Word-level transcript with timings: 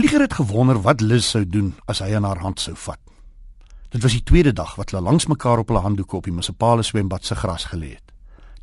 Vlieger 0.00 0.20
het 0.20 0.34
gewonder 0.34 0.80
wat 0.80 1.00
Liz 1.00 1.26
sou 1.28 1.42
doen 1.44 1.74
as 1.84 1.98
hy 2.00 2.14
aan 2.16 2.24
haar 2.24 2.38
hand 2.40 2.60
sou 2.60 2.72
vat. 2.86 3.00
Dit 3.92 4.00
was 4.00 4.14
die 4.16 4.22
tweede 4.24 4.54
dag 4.56 4.70
wat 4.78 4.94
hulle 4.94 5.02
langs 5.04 5.26
mekaar 5.28 5.60
op 5.60 5.68
hulle 5.68 5.82
handdoeke 5.84 6.16
op 6.16 6.24
die 6.24 6.32
munisipale 6.32 6.82
swembad 6.82 7.28
se 7.28 7.36
gras 7.36 7.66
gelê 7.68 7.90
het. 7.98 8.14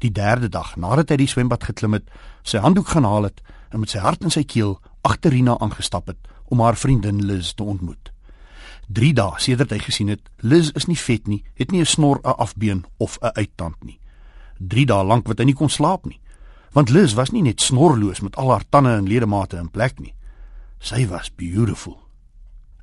Die 0.02 0.10
derde 0.12 0.50
dag, 0.50 0.72
nadat 0.82 1.14
hy 1.14 1.20
die 1.22 1.30
swembad 1.30 1.68
geklim 1.70 1.94
het, 1.94 2.10
sy 2.42 2.58
handdoek 2.58 2.90
gaan 2.90 3.06
haal 3.06 3.30
het 3.30 3.44
en 3.70 3.84
met 3.84 3.94
sy 3.94 4.02
hart 4.02 4.26
in 4.26 4.34
sy 4.34 4.48
keel 4.50 4.80
agter 5.06 5.36
Rina 5.38 5.60
aangestap 5.62 6.10
het 6.10 6.34
om 6.50 6.66
haar 6.66 6.80
vriendin 6.88 7.22
Liz 7.30 7.54
te 7.54 7.70
ontmoet. 7.70 8.10
3 8.90 9.14
dae 9.14 9.38
sedert 9.38 9.78
hy 9.78 9.82
gesien 9.86 10.10
het, 10.10 10.26
Liz 10.42 10.74
is 10.74 10.90
nie 10.90 10.98
vet 10.98 11.30
nie, 11.30 11.44
het 11.54 11.70
nie 11.72 11.86
'n 11.86 11.86
snor, 11.86 12.18
'n 12.24 12.34
afbeen 12.34 12.86
of 12.98 13.20
'n 13.22 13.38
uittand 13.38 13.84
nie. 13.84 14.00
3 14.58 14.86
dae 14.86 15.04
lank 15.04 15.28
wat 15.28 15.38
hy 15.38 15.46
nie 15.46 15.60
kon 15.62 15.70
slaap 15.70 16.06
nie. 16.06 16.20
Want 16.74 16.90
Liz 16.90 17.14
was 17.14 17.30
nie 17.30 17.44
net 17.44 17.62
snorloos 17.62 18.22
met 18.22 18.36
al 18.36 18.50
haar 18.50 18.64
tande 18.70 18.90
en 18.90 19.08
ledemate 19.08 19.58
in 19.58 19.70
plek 19.70 20.00
nie. 20.00 20.17
Sy 20.80 21.08
was 21.08 21.32
beautiful. 21.36 21.98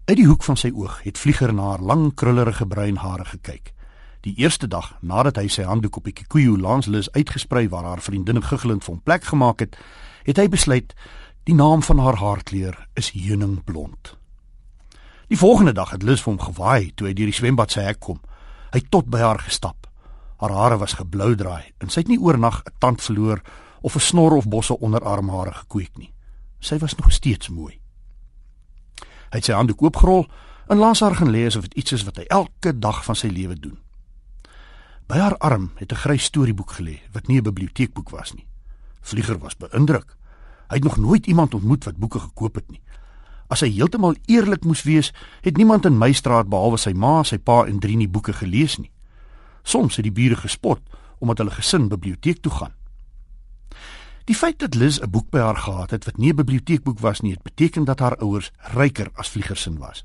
Uit 0.04 0.16
die 0.18 0.26
hoek 0.26 0.42
van 0.44 0.58
sy 0.58 0.68
oog 0.74 0.98
het 1.04 1.18
Vlieger 1.18 1.52
na 1.54 1.70
haar 1.70 1.82
lang 1.82 2.08
krullerige 2.14 2.66
bruin 2.66 2.96
hare 3.00 3.24
gekyk. 3.24 3.70
Die 4.26 4.34
eerste 4.42 4.66
dag 4.68 4.96
nadat 5.00 5.38
hy 5.38 5.46
sy 5.48 5.62
handdoek 5.68 6.00
op 6.00 6.08
die 6.08 6.14
Kikuyu 6.16 6.56
langs 6.60 6.88
Liz 6.90 7.08
uitgesprei 7.14 7.68
waar 7.68 7.86
haar 7.86 8.02
vriendin 8.02 8.42
guggelend 8.42 8.84
van 8.84 9.00
plek 9.00 9.24
gemaak 9.30 9.62
het, 9.62 9.78
het 10.26 10.40
hy 10.40 10.48
besluit 10.50 10.94
die 11.46 11.54
naam 11.54 11.84
van 11.86 12.02
haar 12.02 12.18
haarkleur 12.18 12.76
is 12.98 13.12
heuningsblond. 13.14 14.16
Die 15.30 15.38
volgende 15.38 15.72
dag 15.72 15.94
het 15.94 16.02
Liz 16.02 16.24
vir 16.24 16.32
hom 16.34 16.42
gewaai 16.42 16.90
toe 16.96 17.08
hy 17.08 17.14
deur 17.14 17.30
die 17.30 17.36
swembad 17.36 17.70
se 17.70 17.84
hek 17.84 18.02
kom. 18.02 18.18
Hy 18.74 18.82
het 18.82 18.90
tot 18.90 19.06
by 19.06 19.22
haar 19.22 19.40
gestap. 19.44 19.86
Haar 20.42 20.52
hare 20.52 20.80
was 20.82 20.98
geblou 20.98 21.30
draai 21.38 21.70
en 21.78 21.94
sy 21.94 22.02
het 22.02 22.10
nie 22.10 22.20
oornag 22.20 22.60
'n 22.66 22.74
tand 22.82 23.00
verloor 23.00 23.40
of 23.80 23.94
'n 23.94 24.00
snor 24.10 24.36
of 24.36 24.48
bosse 24.48 24.76
onderarmhare 24.80 25.54
gekweek 25.62 25.96
nie. 25.96 26.12
Sy 26.60 26.78
was 26.78 26.96
nog 26.96 27.12
steeds 27.12 27.48
mooi. 27.48 27.83
Hy 29.34 29.40
het 29.42 29.48
sy 29.48 29.56
hande 29.58 29.74
oopgerol 29.74 30.28
en 30.70 30.78
langs 30.78 31.00
haar 31.02 31.16
gaan 31.18 31.32
lê 31.34 31.40
asof 31.48 31.64
dit 31.66 31.80
iets 31.82 31.96
is 31.96 32.02
wat 32.06 32.20
hy 32.20 32.24
elke 32.30 32.70
dag 32.78 33.00
van 33.02 33.16
sy 33.18 33.26
lewe 33.34 33.56
doen. 33.58 33.74
By 35.10 35.18
haar 35.18 35.34
arm 35.42 35.72
het 35.82 35.90
'n 35.90 36.02
grys 36.06 36.30
storieboek 36.30 36.78
gelê 36.78 37.02
wat 37.12 37.26
nie 37.26 37.38
'n 37.38 37.42
biblioteekboek 37.42 38.10
was 38.10 38.32
nie. 38.32 38.46
Vlieger 39.02 39.38
was 39.38 39.56
beïndruk. 39.56 40.16
Hy 40.68 40.74
het 40.76 40.84
nog 40.84 40.96
nooit 40.96 41.26
iemand 41.26 41.54
ontmoet 41.54 41.84
wat 41.84 41.96
boeke 41.96 42.18
gekoop 42.18 42.54
het 42.54 42.70
nie. 42.70 42.80
As 43.48 43.60
hy 43.60 43.70
heeltemal 43.70 44.14
eerlik 44.26 44.64
moes 44.64 44.82
wees, 44.82 45.12
het 45.40 45.56
niemand 45.56 45.84
in 45.84 45.98
my 45.98 46.12
straat 46.12 46.48
behalwe 46.48 46.76
sy 46.76 46.92
ma, 46.92 47.22
sy 47.22 47.38
pa 47.38 47.64
en 47.66 47.78
drie 47.78 47.96
nie 47.96 48.08
boeke 48.08 48.32
gelees 48.32 48.78
nie. 48.78 48.90
Soms 49.62 49.96
het 49.96 50.04
die 50.04 50.12
bure 50.12 50.36
gespot 50.36 50.80
omdat 51.18 51.38
hulle 51.38 51.50
gesin 51.50 51.88
biblioteek 51.88 52.40
toe 52.40 52.52
gaan. 52.52 52.72
Die 54.24 54.34
feit 54.34 54.58
dat 54.58 54.74
Liz 54.74 55.00
'n 55.00 55.10
boek 55.10 55.30
by 55.30 55.38
haar 55.38 55.56
gehad 55.56 55.90
het 55.90 56.04
wat 56.04 56.16
nie 56.16 56.32
'n 56.32 56.36
biblioteekboek 56.36 56.98
was 56.98 57.20
nie, 57.20 57.32
het 57.32 57.42
beteken 57.42 57.84
dat 57.84 57.98
haar 57.98 58.16
ouers 58.16 58.50
ryker 58.56 59.10
as 59.14 59.28
vliegersin 59.28 59.78
was. 59.78 60.04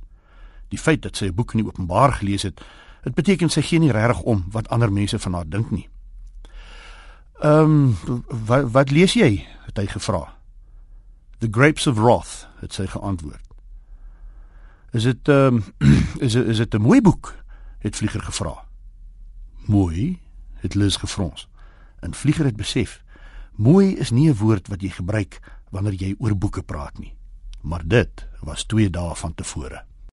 Die 0.67 0.79
feit 0.79 1.01
dat 1.01 1.15
sy 1.15 1.25
'n 1.25 1.33
boek 1.33 1.53
in 1.53 1.57
die 1.57 1.67
openbaar 1.67 2.13
gelees 2.13 2.41
het, 2.41 2.61
het 3.01 3.13
beteken 3.13 3.49
sy 3.49 3.61
gee 3.61 3.79
nie 3.79 3.91
regtig 3.91 4.21
om 4.21 4.45
wat 4.51 4.69
ander 4.69 4.91
mense 4.91 5.19
van 5.19 5.33
haar 5.33 5.49
dink 5.49 5.71
nie. 5.71 5.89
Ehm, 7.39 7.61
um, 8.07 8.23
wat 8.27 8.71
wat 8.71 8.91
lees 8.91 9.13
jy? 9.13 9.47
het 9.65 9.77
hy 9.77 9.85
gevra. 9.85 10.33
The 11.37 11.47
Grapes 11.51 11.87
of 11.87 11.95
Wrath, 11.95 12.47
het 12.59 12.73
sy 12.73 12.85
geantwoord. 12.87 13.47
Is 14.91 15.03
dit 15.03 15.27
ehm 15.27 15.55
um, 15.55 15.63
is 16.25 16.33
dit 16.33 16.47
is 16.47 16.57
dit 16.57 16.73
'n 16.73 16.81
mooi 16.81 17.01
boek? 17.01 17.35
het 17.79 17.95
vlieger 17.95 18.21
gevra. 18.21 18.65
Mooi, 19.65 20.19
het 20.53 20.75
Liz 20.75 20.97
gefrons. 20.97 21.47
En 21.99 22.13
vlieger 22.13 22.45
het 22.45 22.55
besef 22.55 23.03
Mooi 23.59 23.97
is 23.99 24.11
nie 24.15 24.29
'n 24.31 24.38
woord 24.39 24.69
wat 24.71 24.81
jy 24.81 24.89
gebruik 24.89 25.41
wanneer 25.71 25.93
jy 25.93 26.15
oor 26.19 26.35
boeke 26.35 26.63
praat 26.63 26.97
nie. 26.97 27.13
Maar 27.61 27.83
dit 27.83 28.27
was 28.39 28.63
2 28.63 28.89
dae 28.89 29.15
van 29.15 29.35
tevore. 29.35 29.83